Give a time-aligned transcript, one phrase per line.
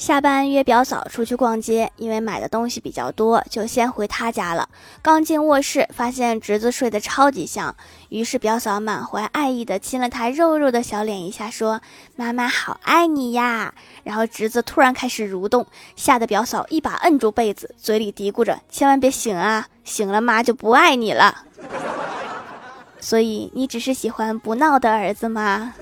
[0.00, 4.66] 下班约表嫂出去逛街，因为买的东西比较多，就先回她家了。
[5.02, 7.76] 刚进卧室发现侄子睡得超级香，
[8.08, 11.82] 于是表嫂满怀爱意地亲了他肉肉的小脸一下，说
[12.16, 15.66] ：“妈妈好爱你呀。”然后侄子突然开始蠕动，
[15.96, 21.44] 吓得表嫂一把摁住被子，嘴里嘀咕着：“千万别醒啊，醒了妈就不爱你了。”
[23.00, 25.74] 所以你只是喜欢不闹的儿子吗？